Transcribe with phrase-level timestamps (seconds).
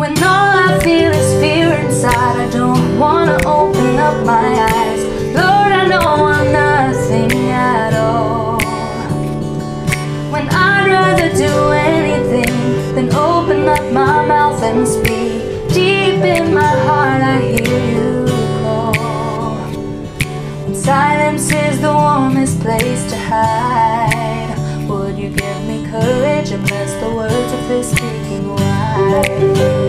[0.00, 5.04] When all I feel is fear inside, I don't wanna open up my eyes.
[5.36, 8.58] Lord, I know I'm nothing at all.
[10.32, 11.52] When I'd rather do
[11.92, 15.68] anything than open up my mouth and speak.
[15.68, 18.24] Deep in my heart, I hear you
[18.62, 18.94] call.
[20.74, 24.56] Silence is the warmest place to hide.
[24.88, 29.79] Would you give me courage and bless the words of this speaking wife?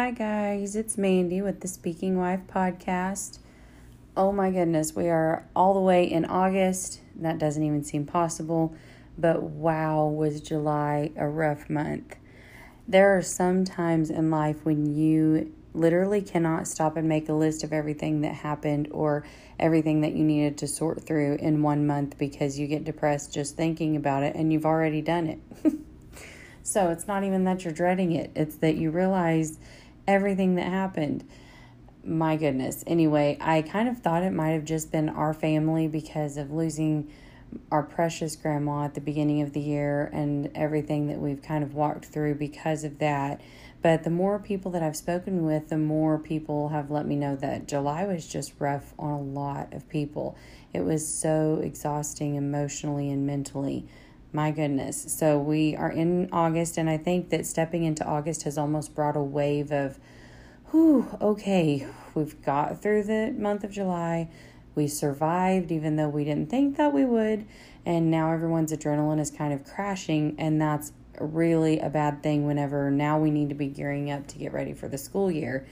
[0.00, 3.38] Hi, guys, it's Mandy with the Speaking Wife podcast.
[4.16, 7.02] Oh my goodness, we are all the way in August.
[7.16, 8.74] That doesn't even seem possible,
[9.18, 12.16] but wow, was July a rough month.
[12.88, 17.62] There are some times in life when you literally cannot stop and make a list
[17.62, 19.26] of everything that happened or
[19.58, 23.54] everything that you needed to sort through in one month because you get depressed just
[23.54, 25.40] thinking about it and you've already done it.
[26.62, 29.58] so it's not even that you're dreading it, it's that you realize
[30.10, 31.24] everything that happened.
[32.02, 32.82] My goodness.
[32.86, 37.08] Anyway, I kind of thought it might have just been our family because of losing
[37.70, 41.74] our precious grandma at the beginning of the year and everything that we've kind of
[41.74, 43.40] walked through because of that.
[43.82, 47.36] But the more people that I've spoken with, the more people have let me know
[47.36, 50.36] that July was just rough on a lot of people.
[50.72, 53.86] It was so exhausting emotionally and mentally.
[54.32, 55.06] My goodness.
[55.08, 59.16] So we are in August, and I think that stepping into August has almost brought
[59.16, 59.98] a wave of,
[60.70, 64.28] whew, okay, we've got through the month of July.
[64.76, 67.44] We survived, even though we didn't think that we would.
[67.84, 72.88] And now everyone's adrenaline is kind of crashing, and that's really a bad thing whenever
[72.88, 75.66] now we need to be gearing up to get ready for the school year.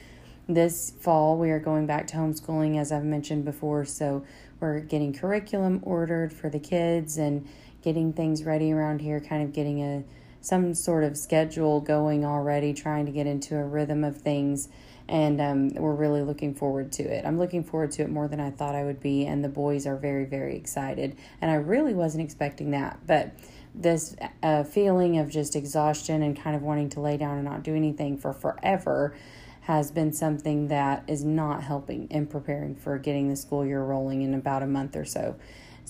[0.48, 3.84] This fall, we are going back to homeschooling, as I've mentioned before.
[3.84, 4.24] So,
[4.60, 7.46] we're getting curriculum ordered for the kids and
[7.82, 10.04] getting things ready around here, kind of getting a
[10.40, 14.68] some sort of schedule going already, trying to get into a rhythm of things.
[15.08, 17.24] And um, we're really looking forward to it.
[17.24, 19.86] I'm looking forward to it more than I thought I would be, and the boys
[19.86, 21.16] are very, very excited.
[21.40, 23.32] And I really wasn't expecting that, but
[23.74, 27.62] this uh, feeling of just exhaustion and kind of wanting to lay down and not
[27.62, 29.16] do anything for forever
[29.62, 34.22] has been something that is not helping in preparing for getting the school year rolling
[34.22, 35.36] in about a month or so.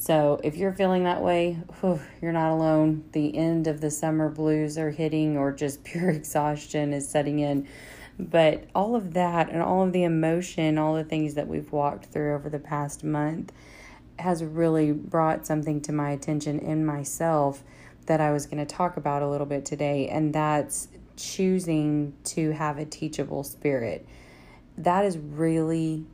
[0.00, 3.03] So, if you're feeling that way, whew, you're not alone.
[3.10, 7.66] The end of the summer blues are hitting, or just pure exhaustion is setting in.
[8.16, 12.06] But all of that and all of the emotion, all the things that we've walked
[12.06, 13.53] through over the past month
[14.20, 17.64] has really brought something to my attention in myself
[18.06, 22.53] that I was going to talk about a little bit today, and that's choosing to
[22.53, 24.06] have a teachable spirit.
[24.76, 26.06] That is really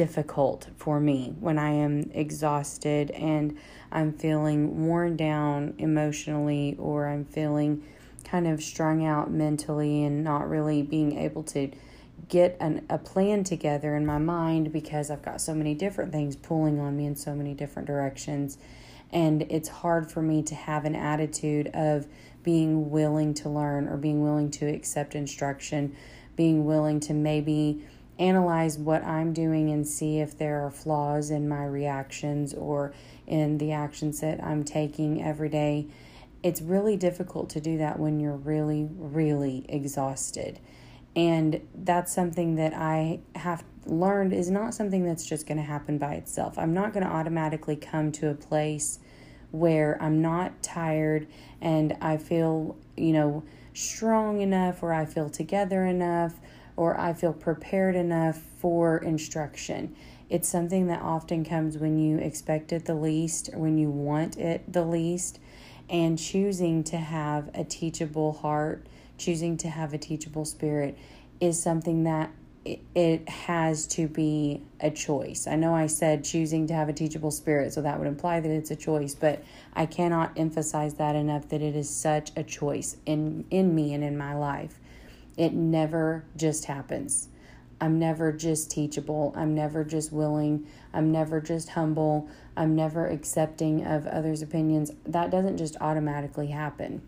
[0.00, 3.54] difficult for me when I am exhausted and
[3.92, 7.84] I'm feeling worn down emotionally or I'm feeling
[8.24, 11.70] kind of strung out mentally and not really being able to
[12.30, 16.34] get an, a plan together in my mind because I've got so many different things
[16.34, 18.56] pulling on me in so many different directions.
[19.12, 22.06] And it's hard for me to have an attitude of
[22.42, 25.94] being willing to learn or being willing to accept instruction,
[26.36, 27.84] being willing to maybe
[28.20, 32.92] analyze what I'm doing and see if there are flaws in my reactions or
[33.26, 35.88] in the actions that I'm taking every day.
[36.42, 40.60] It's really difficult to do that when you're really, really exhausted.
[41.16, 45.98] And that's something that I have learned is not something that's just going to happen
[45.98, 46.58] by itself.
[46.58, 48.98] I'm not going to automatically come to a place
[49.50, 51.26] where I'm not tired
[51.60, 53.42] and I feel, you know,
[53.72, 56.34] strong enough or I feel together enough
[56.80, 59.94] or I feel prepared enough for instruction.
[60.30, 64.38] It's something that often comes when you expect it the least or when you want
[64.38, 65.40] it the least.
[65.90, 68.86] And choosing to have a teachable heart,
[69.18, 70.96] choosing to have a teachable spirit
[71.38, 72.30] is something that
[72.64, 75.46] it has to be a choice.
[75.46, 78.50] I know I said choosing to have a teachable spirit, so that would imply that
[78.50, 79.44] it's a choice, but
[79.74, 84.02] I cannot emphasize that enough that it is such a choice in in me and
[84.02, 84.79] in my life.
[85.36, 87.28] It never just happens.
[87.80, 89.32] I'm never just teachable.
[89.34, 90.66] I'm never just willing.
[90.92, 92.28] I'm never just humble.
[92.56, 94.92] I'm never accepting of others' opinions.
[95.06, 97.00] That doesn't just automatically happen.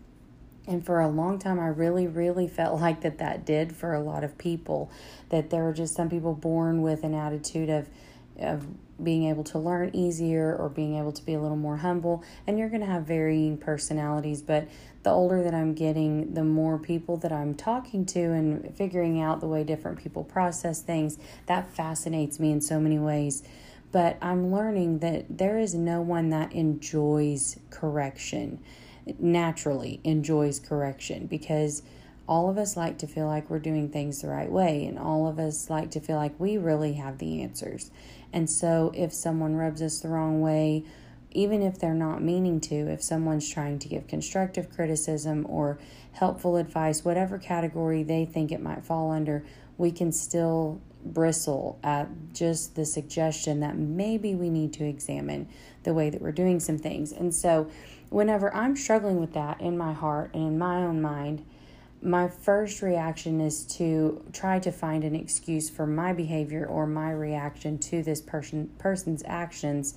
[0.67, 3.99] And for a long time, I really, really felt like that that did for a
[3.99, 4.89] lot of people.
[5.29, 7.89] That there were just some people born with an attitude of
[8.39, 8.65] of
[9.03, 12.23] being able to learn easier or being able to be a little more humble.
[12.47, 14.67] And you're going to have varying personalities, but
[15.03, 19.41] the older that I'm getting, the more people that I'm talking to and figuring out
[19.41, 23.43] the way different people process things, that fascinates me in so many ways.
[23.91, 28.59] But I'm learning that there is no one that enjoys correction,
[29.19, 31.83] naturally enjoys correction, because
[32.25, 35.27] all of us like to feel like we're doing things the right way, and all
[35.27, 37.91] of us like to feel like we really have the answers.
[38.33, 40.83] And so, if someone rubs us the wrong way,
[41.31, 45.77] even if they're not meaning to, if someone's trying to give constructive criticism or
[46.13, 49.45] helpful advice, whatever category they think it might fall under,
[49.77, 55.47] we can still bristle at just the suggestion that maybe we need to examine
[55.83, 57.11] the way that we're doing some things.
[57.11, 57.69] And so,
[58.09, 61.45] whenever I'm struggling with that in my heart and in my own mind,
[62.03, 67.11] my first reaction is to try to find an excuse for my behavior or my
[67.11, 69.95] reaction to this person person's actions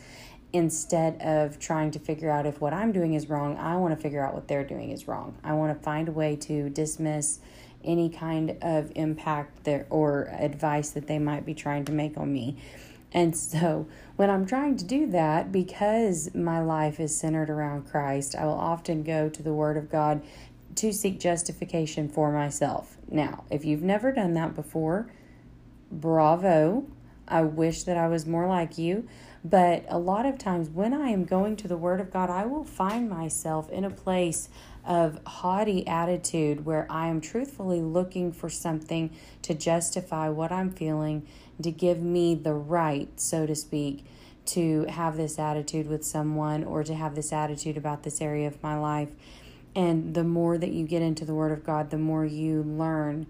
[0.53, 4.01] instead of trying to figure out if what I'm doing is wrong, I want to
[4.01, 5.37] figure out what they're doing is wrong.
[5.43, 7.41] I want to find a way to dismiss
[7.85, 12.33] any kind of impact there or advice that they might be trying to make on
[12.33, 12.57] me.
[13.13, 13.87] And so,
[14.17, 18.53] when I'm trying to do that, because my life is centered around Christ, I will
[18.53, 20.23] often go to the Word of God
[20.77, 22.97] to seek justification for myself.
[23.09, 25.11] Now, if you've never done that before,
[25.91, 26.87] bravo.
[27.29, 29.09] I wish that I was more like you.
[29.45, 32.47] But a lot of times when I am going to the Word of God, I
[32.47, 34.49] will find myself in a place
[34.85, 39.11] of haughty attitude where I am truthfully looking for something
[39.43, 41.27] to justify what I'm feeling,
[41.63, 44.05] to give me the right, so to speak,
[44.47, 48.63] to have this attitude with someone or to have this attitude about this area of
[48.63, 49.11] my life.
[49.77, 53.27] And the more that you get into the Word of God, the more you learn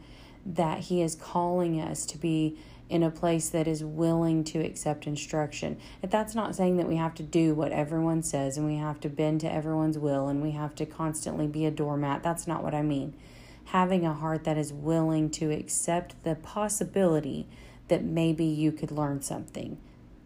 [0.46, 2.56] that He is calling us to be
[2.88, 5.76] in a place that is willing to accept instruction.
[6.02, 9.00] If that's not saying that we have to do what everyone says and we have
[9.00, 12.22] to bend to everyone's will and we have to constantly be a doormat.
[12.22, 13.16] That's not what I mean.
[13.64, 17.48] Having a heart that is willing to accept the possibility
[17.88, 19.78] that maybe you could learn something.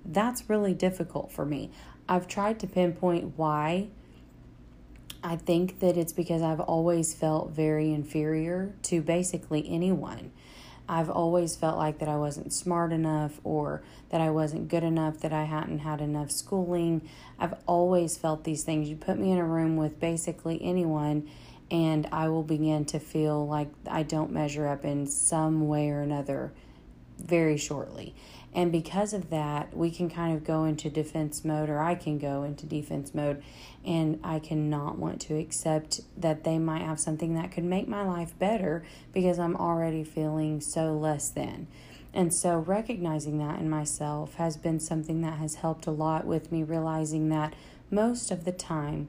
[0.05, 1.70] That's really difficult for me.
[2.06, 3.88] I've tried to pinpoint why.
[5.22, 10.32] I think that it's because I've always felt very inferior to basically anyone.
[10.88, 15.20] I've always felt like that I wasn't smart enough or that I wasn't good enough,
[15.20, 17.08] that I hadn't had enough schooling.
[17.38, 18.88] I've always felt these things.
[18.88, 21.31] You put me in a room with basically anyone,
[21.70, 26.00] and I will begin to feel like I don't measure up in some way or
[26.00, 26.52] another
[27.19, 28.14] very shortly.
[28.52, 32.19] And because of that, we can kind of go into defense mode, or I can
[32.19, 33.43] go into defense mode,
[33.85, 38.02] and I cannot want to accept that they might have something that could make my
[38.02, 41.69] life better because I'm already feeling so less than.
[42.12, 46.50] And so, recognizing that in myself has been something that has helped a lot with
[46.50, 47.55] me realizing that
[47.88, 49.08] most of the time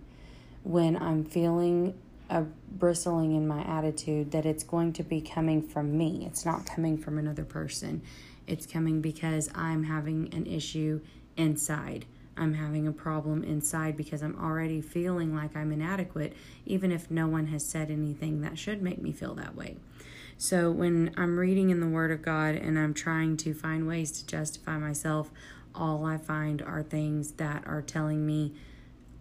[0.64, 1.98] when I'm feeling
[2.30, 2.42] a
[2.72, 6.98] bristling in my attitude, that it's going to be coming from me, it's not coming
[6.98, 8.02] from another person.
[8.48, 11.02] It's coming because I'm having an issue
[11.38, 12.06] inside.
[12.38, 16.34] I'm having a problem inside because I'm already feeling like I'm inadequate,
[16.66, 19.78] even if no one has said anything that should make me feel that way.
[20.38, 24.12] So, when I'm reading in the Word of God and I'm trying to find ways
[24.14, 25.30] to justify myself,
[25.76, 28.54] all I find are things that are telling me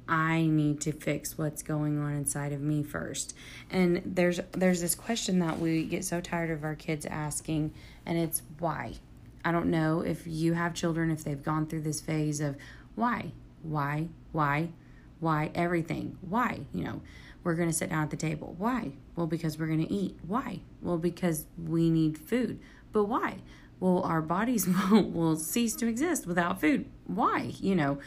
[0.09, 3.35] I need to fix what's going on inside of me first.
[3.71, 7.73] And there's there's this question that we get so tired of our kids asking
[8.05, 8.95] and it's why?
[9.45, 12.57] I don't know if you have children, if they've gone through this phase of
[12.95, 13.33] why,
[13.63, 14.71] why, why,
[15.19, 16.19] why, everything.
[16.21, 16.61] Why?
[16.75, 17.03] You know,
[17.43, 18.55] we're going to sit down at the table.
[18.59, 18.93] Why?
[19.17, 20.19] Well, because we're going to eat.
[20.27, 20.61] Why?
[20.83, 22.61] Well, because we need food.
[22.93, 23.39] But why?
[23.79, 26.87] Well, our bodies will, will cease to exist without food.
[27.07, 27.53] Why?
[27.61, 27.99] You know,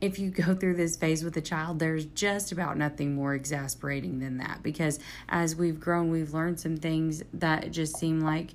[0.00, 4.18] if you go through this phase with a child, there's just about nothing more exasperating
[4.18, 8.50] than that because as we've grown, we've learned some things that just seem like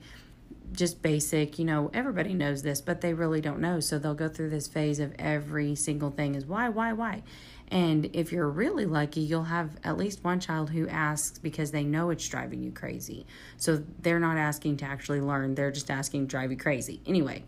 [0.71, 3.79] just basic, you know, everybody knows this, but they really don't know.
[3.79, 7.23] So they'll go through this phase of every single thing is why, why, why.
[7.69, 11.83] And if you're really lucky, you'll have at least one child who asks because they
[11.83, 13.25] know it's driving you crazy.
[13.57, 17.01] So they're not asking to actually learn, they're just asking drive you crazy.
[17.05, 17.43] Anyway,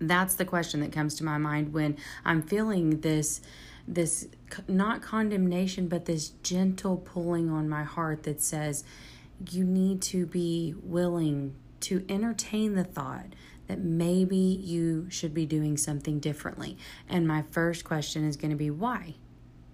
[0.00, 3.40] that's the question that comes to my mind when I'm feeling this
[3.86, 4.28] this
[4.68, 8.84] not condemnation but this gentle pulling on my heart that says
[9.50, 13.26] you need to be willing to entertain the thought
[13.66, 16.76] that maybe you should be doing something differently.
[17.08, 19.14] And my first question is going to be why?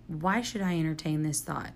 [0.07, 1.73] Why should I entertain this thought?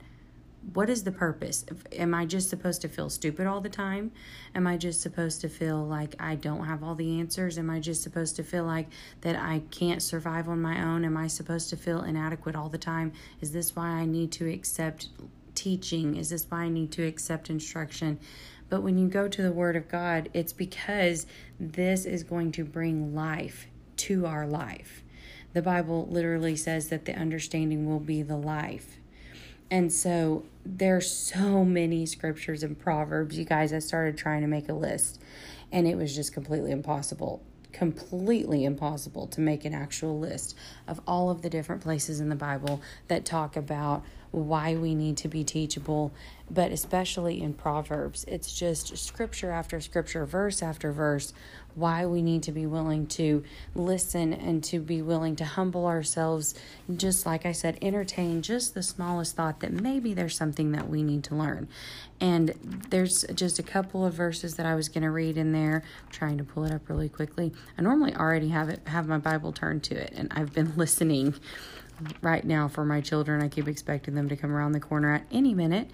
[0.74, 1.64] what is the purpose?
[1.92, 4.12] Am I just supposed to feel stupid all the time?
[4.54, 7.58] Am I just supposed to feel like I don't have all the answers?
[7.58, 8.88] Am I just supposed to feel like
[9.22, 11.04] that I can't survive on my own?
[11.04, 13.12] Am I supposed to feel inadequate all the time?
[13.40, 15.08] Is this why I need to accept
[15.58, 16.16] teaching?
[16.16, 18.18] Is this why I need to accept instruction?
[18.68, 21.26] But when you go to the Word of God, it's because
[21.58, 25.02] this is going to bring life to our life.
[25.54, 28.98] The Bible literally says that the understanding will be the life.
[29.70, 33.38] And so there's so many scriptures and proverbs.
[33.38, 35.20] You guys, I started trying to make a list
[35.70, 37.42] and it was just completely impossible.
[37.72, 42.36] Completely impossible to make an actual list of all of the different places in the
[42.36, 46.12] Bible that talk about why we need to be teachable,
[46.50, 48.24] but especially in Proverbs.
[48.28, 51.32] It's just scripture after scripture, verse after verse,
[51.74, 53.44] why we need to be willing to
[53.74, 56.54] listen and to be willing to humble ourselves.
[56.94, 61.02] Just like I said, entertain just the smallest thought that maybe there's something that we
[61.02, 61.68] need to learn.
[62.20, 62.54] And
[62.90, 65.84] there's just a couple of verses that I was going to read in there.
[66.04, 67.52] I'm trying to pull it up really quickly.
[67.78, 71.34] I normally already have it have my Bible turned to it, and I've been listening
[72.22, 73.42] right now for my children.
[73.42, 75.90] I keep expecting them to come around the corner at any minute.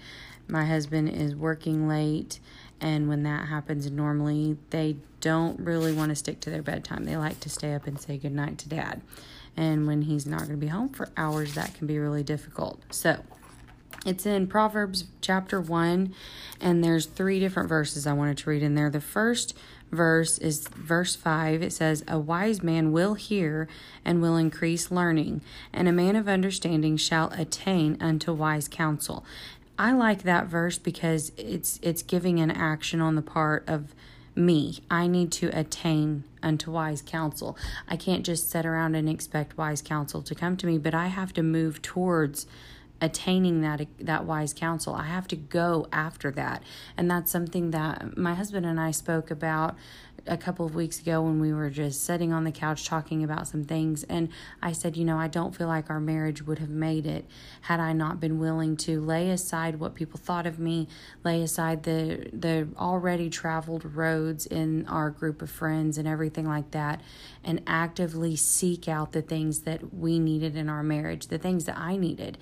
[0.47, 2.39] My husband is working late,
[2.79, 7.05] and when that happens, normally they don't really want to stick to their bedtime.
[7.05, 9.01] They like to stay up and say goodnight to dad.
[9.57, 12.81] And when he's not going to be home for hours, that can be really difficult.
[12.91, 13.23] So,
[14.05, 16.13] it's in Proverbs chapter 1,
[16.61, 18.91] and there's three different verses I wanted to read in there.
[18.91, 19.57] The first
[19.91, 21.61] verse is verse 5.
[21.61, 23.67] It says, A wise man will hear
[24.03, 25.41] and will increase learning,
[25.73, 29.25] and a man of understanding shall attain unto wise counsel.
[29.77, 33.93] I like that verse because it's it's giving an action on the part of
[34.35, 34.79] me.
[34.89, 37.57] I need to attain unto wise counsel.
[37.87, 41.07] I can't just sit around and expect wise counsel to come to me, but I
[41.07, 42.45] have to move towards
[43.05, 44.95] attaining that that wise counsel.
[44.95, 46.63] I have to go after that.
[46.97, 49.75] And that's something that my husband and I spoke about
[50.27, 53.47] a couple of weeks ago when we were just sitting on the couch talking about
[53.47, 56.69] some things and I said, you know, I don't feel like our marriage would have
[56.69, 57.25] made it
[57.61, 60.87] had I not been willing to lay aside what people thought of me,
[61.23, 66.71] lay aside the the already traveled roads in our group of friends and everything like
[66.71, 67.01] that
[67.43, 71.77] and actively seek out the things that we needed in our marriage, the things that
[71.77, 72.39] I needed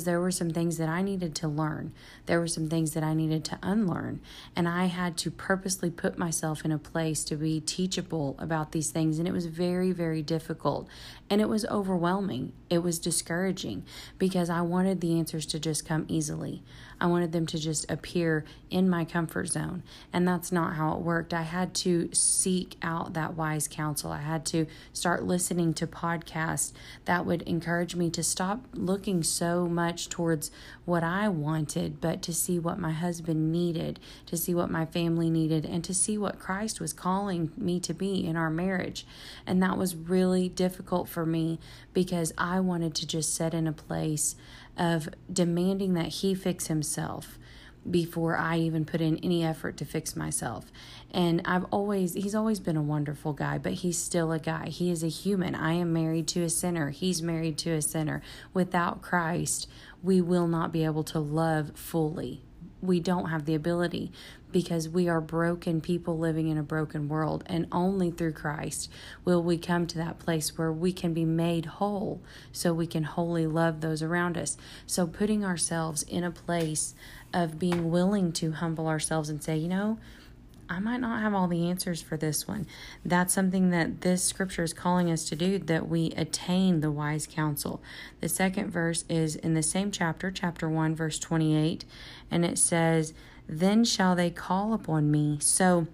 [0.00, 1.92] because there were some things that I needed to learn.
[2.24, 4.22] There were some things that I needed to unlearn
[4.56, 8.90] and I had to purposely put myself in a place to be teachable about these
[8.90, 9.18] things.
[9.18, 10.88] And it was very, very difficult.
[11.28, 12.54] And it was overwhelming.
[12.70, 13.84] It was discouraging
[14.16, 16.62] because I wanted the answers to just come easily.
[17.00, 19.82] I wanted them to just appear in my comfort zone.
[20.12, 21.32] And that's not how it worked.
[21.32, 24.12] I had to seek out that wise counsel.
[24.12, 26.72] I had to start listening to podcasts
[27.06, 30.50] that would encourage me to stop looking so much towards
[30.84, 35.30] what I wanted, but to see what my husband needed, to see what my family
[35.30, 39.06] needed, and to see what Christ was calling me to be in our marriage.
[39.46, 41.58] And that was really difficult for me
[41.92, 44.36] because I wanted to just sit in a place
[44.76, 47.38] of demanding that he fix himself
[47.88, 50.70] before I even put in any effort to fix myself.
[51.10, 54.68] And I've always, he's always been a wonderful guy, but he's still a guy.
[54.68, 55.54] He is a human.
[55.54, 56.90] I am married to a sinner.
[56.90, 58.22] He's married to a sinner.
[58.52, 59.68] Without Christ,
[60.02, 62.42] we will not be able to love fully.
[62.82, 64.12] We don't have the ability
[64.52, 67.44] because we are broken people living in a broken world.
[67.46, 68.90] And only through Christ
[69.24, 72.20] will we come to that place where we can be made whole
[72.52, 74.56] so we can wholly love those around us.
[74.86, 76.94] So, putting ourselves in a place
[77.32, 79.98] of being willing to humble ourselves and say, you know,
[80.70, 82.64] I might not have all the answers for this one.
[83.04, 87.26] That's something that this scripture is calling us to do, that we attain the wise
[87.26, 87.82] counsel.
[88.20, 91.84] The second verse is in the same chapter, chapter 1, verse 28,
[92.30, 93.12] and it says,
[93.50, 95.38] then shall they call upon me.
[95.40, 95.86] So,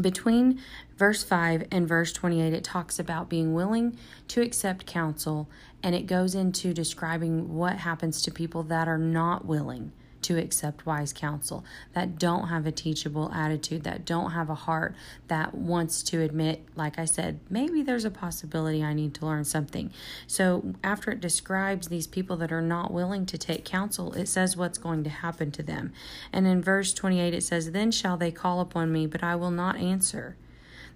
[0.00, 0.60] between
[0.96, 3.96] verse 5 and verse 28, it talks about being willing
[4.28, 5.48] to accept counsel,
[5.82, 9.92] and it goes into describing what happens to people that are not willing
[10.22, 14.94] to accept wise counsel, that don't have a teachable attitude, that don't have a heart
[15.28, 19.44] that wants to admit, like I said, maybe there's a possibility I need to learn
[19.44, 19.92] something.
[20.26, 24.56] So, after it describes these people that are not willing to take counsel, it says
[24.56, 25.92] what's going to happen to them.
[26.32, 29.50] And in verse 28, it says, Then shall they call upon me, but I will
[29.50, 30.36] not answer.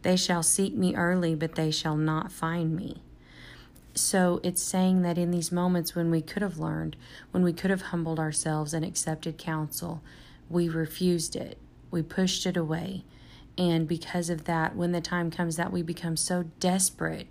[0.02, 3.02] They shall seek me early, but they shall not find me.
[3.94, 6.96] So it's saying that in these moments when we could have learned,
[7.30, 10.02] when we could have humbled ourselves and accepted counsel,
[10.48, 11.58] we refused it.
[11.90, 13.04] We pushed it away.
[13.58, 17.28] And because of that, when the time comes that we become so desperate,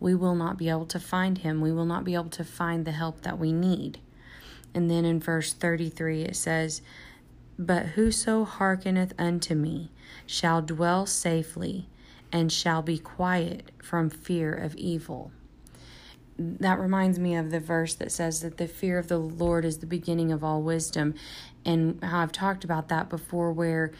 [0.00, 1.60] we will not be able to find Him.
[1.60, 4.00] We will not be able to find the help that we need.
[4.74, 6.82] And then in verse 33, it says,
[7.58, 9.90] But whoso hearkeneth unto me
[10.26, 11.88] shall dwell safely
[12.32, 15.32] and shall be quiet from fear of evil.
[16.42, 19.78] That reminds me of the verse that says that the fear of the Lord is
[19.78, 21.14] the beginning of all wisdom.
[21.66, 23.92] And how I've talked about that before, where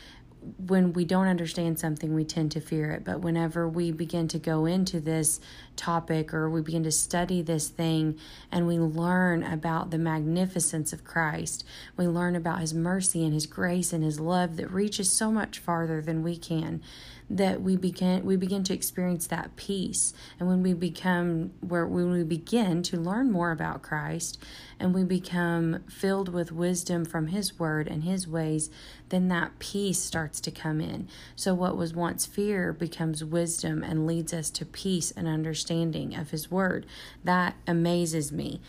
[0.57, 3.05] when we don't understand something, we tend to fear it.
[3.05, 5.39] But whenever we begin to go into this
[5.77, 8.19] topic or we begin to study this thing
[8.51, 11.67] and we learn about the magnificence of Christ,
[11.99, 15.59] we learn about His mercy and His grace and His love that reaches so much
[15.59, 16.81] farther than we can,
[17.31, 20.13] that we begin we begin to experience that peace.
[20.39, 24.43] And when we become where when we begin to learn more about Christ
[24.81, 28.69] and we become filled with wisdom from his word and his ways
[29.11, 31.09] then that peace starts to come in.
[31.37, 36.31] So what was once fear becomes wisdom and leads us to peace and understanding of
[36.31, 36.87] his word.
[37.25, 38.61] That amazes me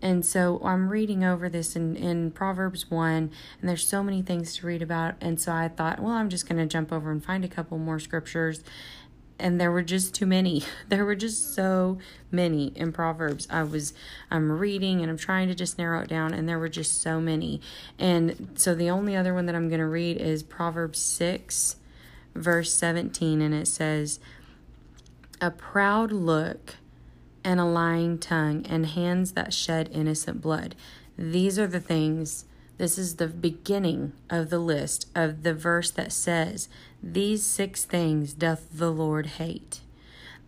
[0.00, 4.56] and so I'm reading over this in, in Proverbs 1, and there's so many things
[4.56, 5.16] to read about.
[5.20, 7.78] And so I thought, well, I'm just going to jump over and find a couple
[7.78, 8.62] more scriptures.
[9.40, 10.64] And there were just too many.
[10.88, 11.98] There were just so
[12.30, 13.46] many in Proverbs.
[13.50, 13.92] I was
[14.30, 17.20] I'm reading and I'm trying to just narrow it down, and there were just so
[17.20, 17.60] many.
[17.98, 21.76] And so the only other one that I'm going to read is Proverbs 6,
[22.34, 24.18] verse 17, and it says,
[25.40, 26.76] A proud look
[27.44, 30.74] and a lying tongue, and hands that shed innocent blood.
[31.16, 32.44] These are the things,
[32.78, 36.68] this is the beginning of the list of the verse that says,
[37.02, 39.80] These six things doth the Lord hate.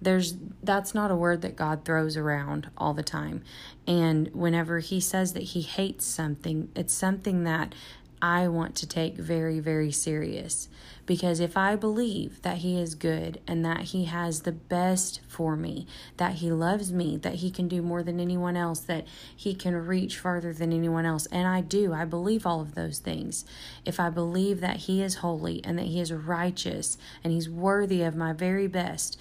[0.03, 3.43] There's that's not a word that God throws around all the time.
[3.87, 7.75] And whenever he says that he hates something, it's something that
[8.23, 10.69] I want to take very, very serious.
[11.07, 15.57] Because if I believe that He is good and that He has the best for
[15.57, 15.87] me,
[16.19, 19.75] that He loves me, that He can do more than anyone else, that He can
[19.75, 23.45] reach farther than anyone else, and I do, I believe all of those things.
[23.85, 28.03] If I believe that He is holy and that He is righteous and He's worthy
[28.03, 29.19] of my very best,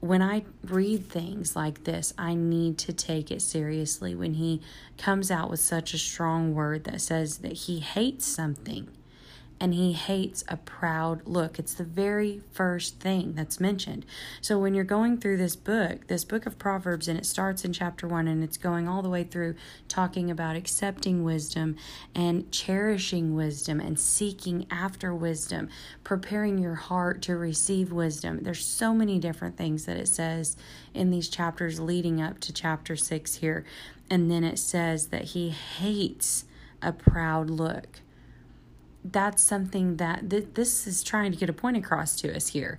[0.00, 4.14] when I read things like this, I need to take it seriously.
[4.14, 4.60] When he
[4.98, 8.88] comes out with such a strong word that says that he hates something,
[9.58, 11.58] and he hates a proud look.
[11.58, 14.04] It's the very first thing that's mentioned.
[14.40, 17.72] So when you're going through this book, this book of Proverbs, and it starts in
[17.72, 19.54] chapter one and it's going all the way through
[19.88, 21.76] talking about accepting wisdom
[22.14, 25.68] and cherishing wisdom and seeking after wisdom,
[26.04, 28.42] preparing your heart to receive wisdom.
[28.42, 30.56] There's so many different things that it says
[30.92, 33.64] in these chapters leading up to chapter six here.
[34.10, 36.44] And then it says that he hates
[36.82, 38.00] a proud look
[39.12, 42.78] that's something that th- this is trying to get a point across to us here.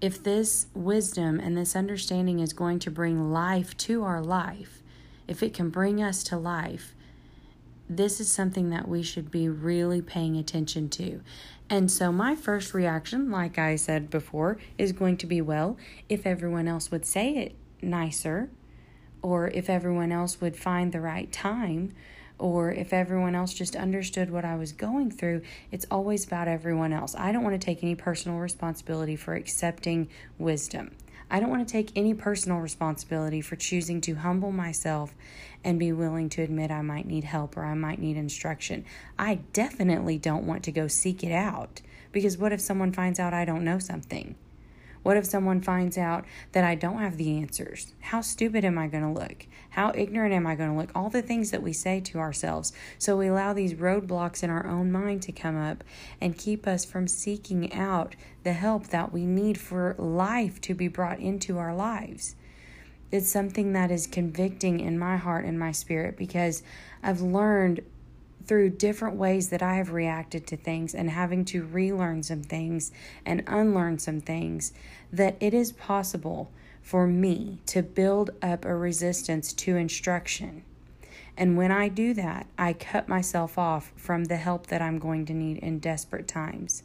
[0.00, 4.82] If this wisdom and this understanding is going to bring life to our life,
[5.28, 6.94] if it can bring us to life,
[7.88, 11.20] this is something that we should be really paying attention to.
[11.68, 15.76] And so, my first reaction, like I said before, is going to be well,
[16.08, 18.50] if everyone else would say it nicer,
[19.22, 21.94] or if everyone else would find the right time
[22.42, 26.92] or if everyone else just understood what I was going through, it's always about everyone
[26.92, 27.14] else.
[27.14, 30.90] I don't want to take any personal responsibility for accepting wisdom.
[31.30, 35.14] I don't want to take any personal responsibility for choosing to humble myself
[35.62, 38.84] and be willing to admit I might need help or I might need instruction.
[39.16, 43.32] I definitely don't want to go seek it out because what if someone finds out
[43.32, 44.34] I don't know something?
[45.02, 47.92] What if someone finds out that I don't have the answers?
[48.00, 49.46] How stupid am I going to look?
[49.70, 50.90] How ignorant am I going to look?
[50.94, 52.72] All the things that we say to ourselves.
[52.98, 55.82] So we allow these roadblocks in our own mind to come up
[56.20, 60.88] and keep us from seeking out the help that we need for life to be
[60.88, 62.36] brought into our lives.
[63.10, 66.62] It's something that is convicting in my heart and my spirit because
[67.02, 67.82] I've learned
[68.46, 72.92] through different ways that I have reacted to things and having to relearn some things
[73.24, 74.72] and unlearn some things,
[75.12, 76.50] that it is possible
[76.82, 80.64] for me to build up a resistance to instruction.
[81.36, 85.24] And when I do that, I cut myself off from the help that I'm going
[85.26, 86.82] to need in desperate times.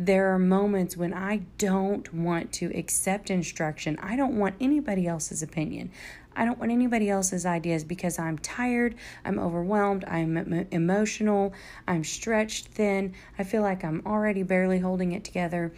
[0.00, 3.98] There are moments when I don't want to accept instruction.
[4.00, 5.90] I don't want anybody else's opinion.
[6.36, 11.52] I don't want anybody else's ideas because I'm tired, I'm overwhelmed, I'm emotional,
[11.88, 13.12] I'm stretched thin.
[13.40, 15.72] I feel like I'm already barely holding it together.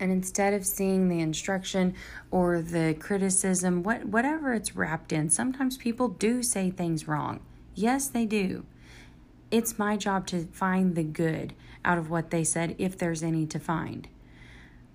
[0.00, 1.96] And instead of seeing the instruction
[2.30, 7.40] or the criticism, what, whatever it's wrapped in, sometimes people do say things wrong.
[7.74, 8.64] Yes, they do.
[9.50, 11.52] It's my job to find the good
[11.84, 14.08] out of what they said if there's any to find.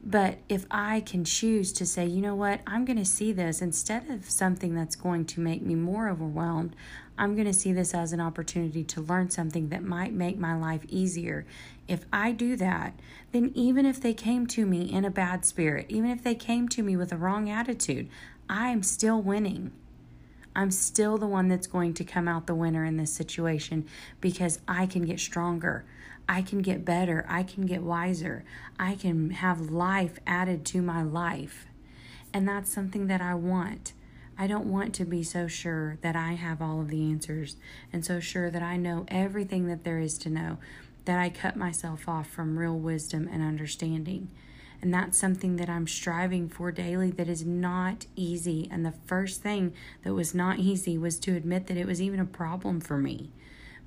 [0.04, 3.62] But if I can choose to say, you know what, I'm going to see this
[3.62, 6.76] instead of something that's going to make me more overwhelmed,
[7.18, 10.56] I'm going to see this as an opportunity to learn something that might make my
[10.56, 11.46] life easier.
[11.86, 12.94] If I do that,
[13.34, 16.70] then even if they came to me in a bad spirit, even if they came
[16.70, 18.08] to me with a wrong attitude,
[18.48, 19.72] I'm still winning.
[20.56, 23.86] I'm still the one that's going to come out the winner in this situation
[24.20, 25.86] because I can get stronger.
[26.28, 27.26] I can get better.
[27.28, 28.44] I can get wiser.
[28.80, 31.68] I can have life added to my life.
[32.34, 33.94] And that's something that I want.
[34.38, 37.58] I don't want to be so sure that I have all of the answers
[37.92, 40.58] and so sure that I know everything that there is to know
[41.06, 44.30] that I cut myself off from real wisdom and understanding.
[44.82, 48.68] And that's something that I'm striving for daily that is not easy.
[48.72, 52.20] And the first thing that was not easy was to admit that it was even
[52.20, 53.32] a problem for me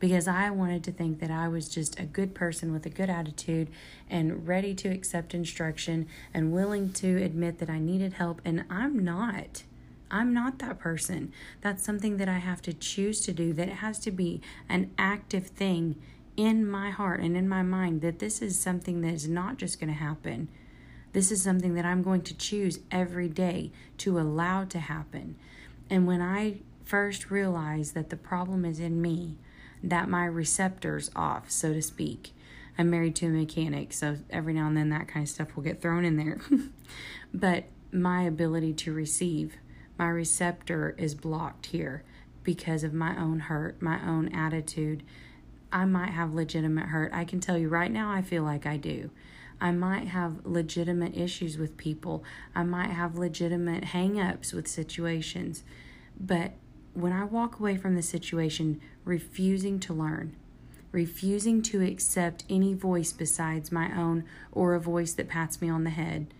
[0.02, 3.08] because I wanted to think that I was just a good person with a good
[3.08, 3.68] attitude
[4.10, 8.40] and ready to accept instruction and willing to admit that I needed help.
[8.44, 9.62] And I'm not.
[10.10, 11.32] I'm not that person.
[11.60, 14.90] That's something that I have to choose to do, that it has to be an
[14.98, 15.94] active thing
[16.36, 19.78] in my heart and in my mind that this is something that is not just
[19.78, 20.48] going to happen.
[21.12, 25.36] This is something that I'm going to choose every day to allow to happen.
[25.90, 29.38] And when I first realized that the problem is in me,
[29.82, 32.32] that my receptor's off, so to speak.
[32.78, 35.62] I'm married to a mechanic, so every now and then that kind of stuff will
[35.62, 36.40] get thrown in there.
[37.34, 39.56] but my ability to receive,
[39.98, 42.04] my receptor is blocked here
[42.42, 45.02] because of my own hurt, my own attitude.
[45.70, 47.12] I might have legitimate hurt.
[47.12, 49.10] I can tell you right now, I feel like I do.
[49.62, 52.24] I might have legitimate issues with people.
[52.52, 55.62] I might have legitimate hang ups with situations.
[56.18, 56.54] But
[56.94, 60.34] when I walk away from the situation refusing to learn,
[60.90, 65.84] refusing to accept any voice besides my own or a voice that pats me on
[65.84, 66.34] the head,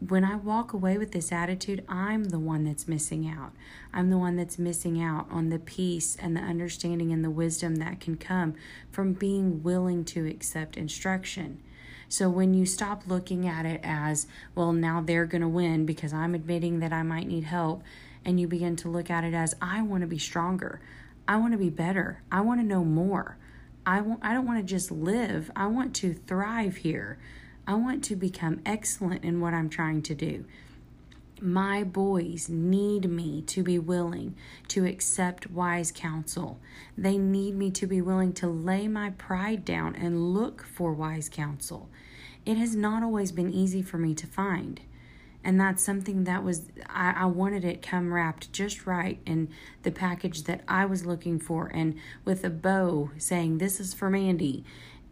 [0.00, 3.52] when I walk away with this attitude, I'm the one that's missing out.
[3.92, 7.76] I'm the one that's missing out on the peace and the understanding and the wisdom
[7.76, 8.54] that can come
[8.90, 11.60] from being willing to accept instruction.
[12.08, 16.12] So when you stop looking at it as, well, now they're going to win because
[16.12, 17.82] I'm admitting that I might need help,
[18.24, 20.80] and you begin to look at it as I want to be stronger.
[21.26, 22.22] I want to be better.
[22.30, 23.38] I want to know more.
[23.86, 25.50] I want I don't want to just live.
[25.54, 27.18] I want to thrive here.
[27.66, 30.44] I want to become excellent in what I'm trying to do.
[31.40, 34.36] My boys need me to be willing
[34.68, 36.60] to accept wise counsel.
[36.96, 41.28] They need me to be willing to lay my pride down and look for wise
[41.28, 41.88] counsel.
[42.46, 44.80] It has not always been easy for me to find
[45.44, 49.50] and that's something that was I, I wanted it come wrapped just right in
[49.82, 54.08] the package that I was looking for and with a bow saying this is for
[54.08, 54.64] Mandy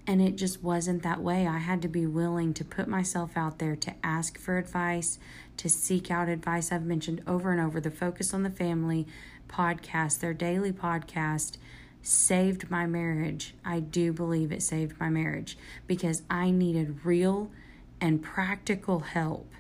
[0.07, 1.47] and it just wasn't that way.
[1.47, 5.21] I had to be willing to put myself out there to ask for advice,
[5.59, 6.73] to seek out advice.
[6.73, 9.07] I've mentioned over and over the Focus on the Family
[9.49, 11.57] podcast, their daily podcast
[12.03, 13.55] saved my marriage.
[13.65, 17.51] I do believe it saved my marriage because I needed real
[18.01, 19.53] and practical help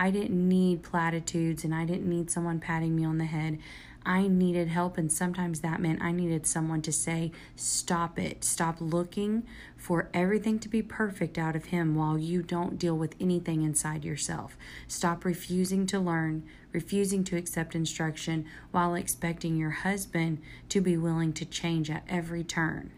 [0.00, 3.58] I didn't need platitudes and I didn't need someone patting me on the head.
[4.04, 8.44] I needed help, and sometimes that meant I needed someone to say, Stop it.
[8.44, 9.42] Stop looking
[9.76, 14.04] for everything to be perfect out of Him while you don't deal with anything inside
[14.04, 14.56] yourself.
[14.88, 20.38] Stop refusing to learn, refusing to accept instruction while expecting your husband
[20.70, 22.90] to be willing to change at every turn.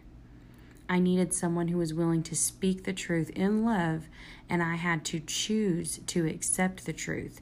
[0.87, 4.03] I needed someone who was willing to speak the truth in love,
[4.49, 7.41] and I had to choose to accept the truth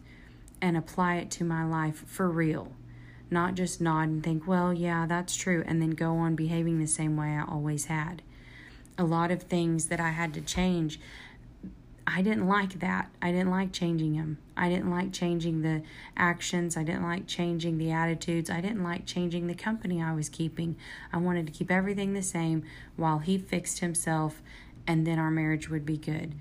[0.61, 2.71] and apply it to my life for real.
[3.31, 6.87] Not just nod and think, well, yeah, that's true, and then go on behaving the
[6.87, 8.21] same way I always had.
[8.97, 10.99] A lot of things that I had to change
[12.13, 13.09] I didn't like that.
[13.21, 14.37] I didn't like changing him.
[14.57, 15.83] I didn't like changing the
[16.17, 16.75] actions.
[16.75, 18.49] I didn't like changing the attitudes.
[18.49, 20.75] I didn't like changing the company I was keeping.
[21.13, 22.63] I wanted to keep everything the same
[22.95, 24.41] while he fixed himself,
[24.85, 26.35] and then our marriage would be good.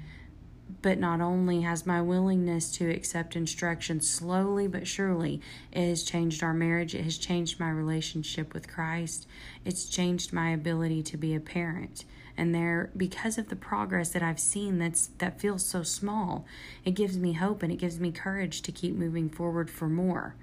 [0.82, 5.40] But not only has my willingness to accept instruction slowly but surely,
[5.72, 9.26] it has changed our marriage, it has changed my relationship with Christ,
[9.64, 12.04] it's changed my ability to be a parent.
[12.36, 16.46] And there because of the progress that I've seen that's that feels so small
[16.86, 20.36] it gives me hope and it gives me courage to keep moving forward for more.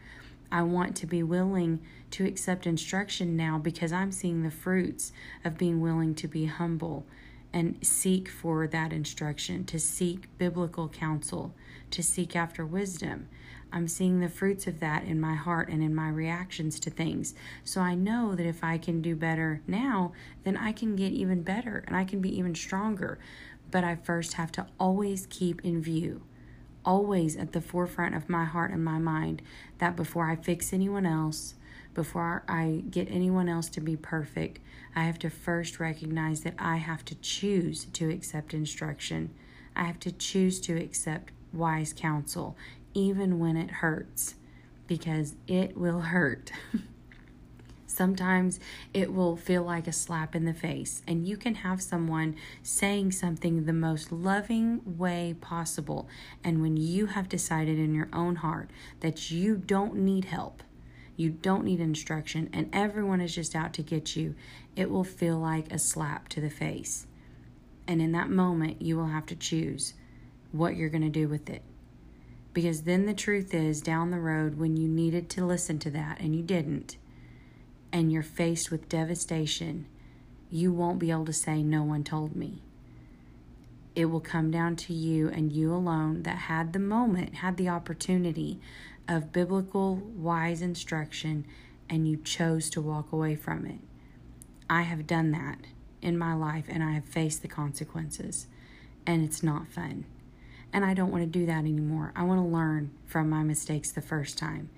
[0.51, 1.79] I want to be willing
[2.11, 5.11] to accept instruction now because I'm seeing the fruits
[5.43, 7.05] of being willing to be humble
[7.53, 11.53] and seek for that instruction, to seek biblical counsel,
[11.91, 13.27] to seek after wisdom.
[13.71, 17.33] I'm seeing the fruits of that in my heart and in my reactions to things.
[17.63, 21.41] So I know that if I can do better now, then I can get even
[21.41, 23.19] better and I can be even stronger.
[23.69, 26.21] But I first have to always keep in view
[26.87, 29.41] always at the forefront of my heart and my mind
[29.77, 31.53] that before I fix anyone else,
[31.93, 34.59] before I get anyone else to be perfect,
[34.97, 39.29] I have to first recognize that I have to choose to accept instruction.
[39.75, 42.57] I have to choose to accept wise counsel,
[42.95, 44.33] even when it hurts,
[44.87, 46.51] because it will hurt.
[47.85, 48.59] Sometimes
[48.91, 53.11] it will feel like a slap in the face, and you can have someone saying
[53.11, 56.09] something the most loving way possible.
[56.43, 60.63] And when you have decided in your own heart that you don't need help,
[61.17, 64.35] you don't need instruction, and everyone is just out to get you,
[64.77, 67.07] it will feel like a slap to the face.
[67.87, 69.95] And in that moment, you will have to choose
[70.51, 71.63] what you're going to do with it.
[72.53, 76.19] Because then the truth is, down the road, when you needed to listen to that
[76.19, 76.97] and you didn't,
[77.91, 79.87] and you're faced with devastation,
[80.51, 82.61] you won't be able to say, No one told me.
[83.95, 87.69] It will come down to you and you alone that had the moment, had the
[87.69, 88.59] opportunity
[89.07, 91.45] of biblical, wise instruction,
[91.89, 93.79] and you chose to walk away from it.
[94.69, 95.59] I have done that
[96.01, 98.47] in my life and I have faced the consequences,
[99.05, 100.05] and it's not fun.
[100.73, 102.11] And I don't want to do that anymore.
[102.15, 104.69] I want to learn from my mistakes the first time.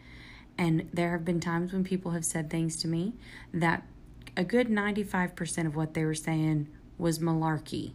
[0.58, 3.13] And there have been times when people have said things to me
[3.54, 3.84] that
[4.38, 7.93] a good 95% of what they were saying was malarkey.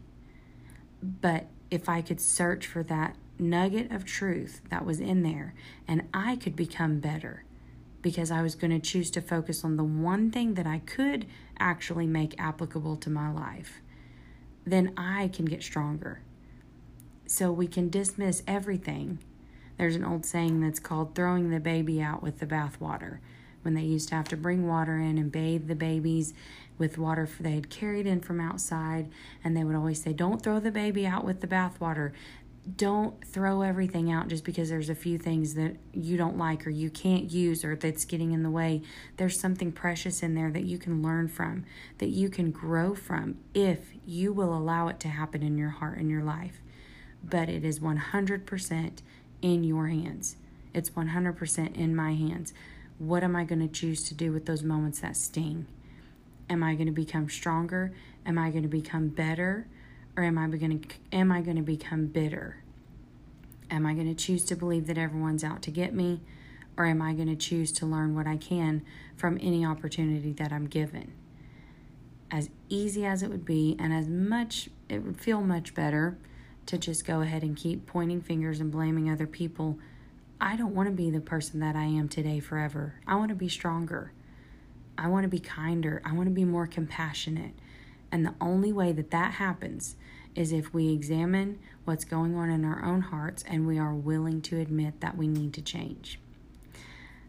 [1.03, 5.55] But if I could search for that nugget of truth that was in there
[5.87, 7.45] and I could become better
[8.05, 11.27] because I was going to choose to focus on the one thing that I could
[11.59, 13.81] actually make applicable to my life,
[14.65, 16.21] then I can get stronger.
[17.27, 19.19] So we can dismiss everything
[19.77, 23.19] there's an old saying that's called throwing the baby out with the bathwater.
[23.63, 26.35] When they used to have to bring water in and bathe the babies
[26.77, 29.11] with water they had carried in from outside,
[29.43, 32.13] and they would always say, Don't throw the baby out with the bathwater.
[32.77, 36.71] Don't throw everything out just because there's a few things that you don't like or
[36.71, 38.81] you can't use or that's getting in the way.
[39.19, 41.67] There's something precious in there that you can learn from,
[41.99, 45.99] that you can grow from if you will allow it to happen in your heart
[45.99, 46.63] and your life.
[47.23, 48.99] But it is 100%
[49.43, 50.37] in your hands.
[50.73, 52.55] It's 100% in my hands.
[52.99, 55.67] What am I going to choose to do with those moments that sting?
[56.49, 57.93] Am I going to become stronger?
[58.25, 59.67] Am I going to become better?
[60.17, 62.63] Or am I going to am I going to become bitter?
[63.71, 66.21] Am I going to choose to believe that everyone's out to get me?
[66.77, 68.83] Or am I going to choose to learn what I can
[69.17, 71.13] from any opportunity that I'm given?
[72.31, 76.19] As easy as it would be, and as much, it would feel much better
[76.67, 79.79] to just go ahead and keep pointing fingers and blaming other people.
[80.41, 82.95] I don't want to be the person that I am today forever.
[83.07, 84.13] I want to be stronger.
[84.99, 86.03] I want to be kinder.
[86.05, 87.53] I want to be more compassionate.
[88.15, 89.97] And the only way that that happens
[90.37, 94.41] is if we examine what's going on in our own hearts and we are willing
[94.43, 96.21] to admit that we need to change.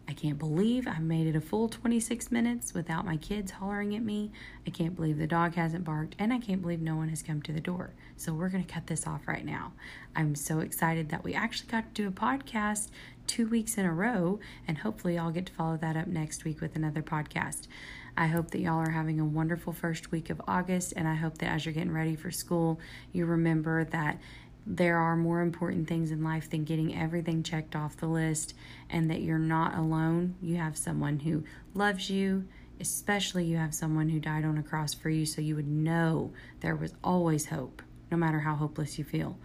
[0.08, 4.02] I can't believe I made it a full 26 minutes without my kids hollering at
[4.04, 4.30] me.
[4.64, 7.42] I can't believe the dog hasn't barked, and I can't believe no one has come
[7.42, 7.90] to the door.
[8.16, 9.72] So we're going to cut this off right now.
[10.14, 12.90] I'm so excited that we actually got to do a podcast
[13.26, 16.60] two weeks in a row, and hopefully I'll get to follow that up next week
[16.60, 17.66] with another podcast.
[18.16, 21.38] I hope that y'all are having a wonderful first week of August, and I hope
[21.38, 22.80] that as you're getting ready for school,
[23.12, 24.18] you remember that
[24.66, 28.54] there are more important things in life than getting everything checked off the list
[28.88, 30.34] and that you're not alone.
[30.40, 32.48] You have someone who loves you,
[32.80, 36.32] especially you have someone who died on a cross for you, so you would know
[36.60, 39.36] there was always hope, no matter how hopeless you feel.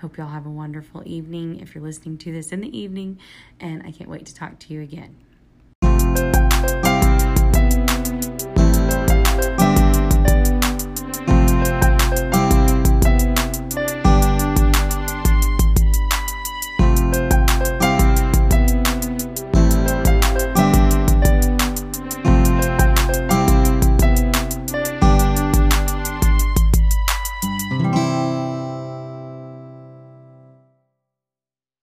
[0.00, 3.18] Hope y'all have a wonderful evening if you're listening to this in the evening,
[3.58, 5.16] and I can't wait to talk to you again.